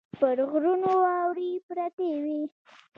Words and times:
پر 0.19 0.37
غرونو 0.51 0.91
واورې 1.03 1.51
پرتې 1.67 2.09
وې. 2.23 2.39